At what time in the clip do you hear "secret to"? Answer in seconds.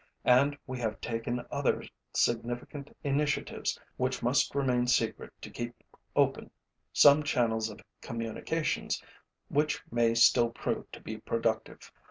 4.87-5.51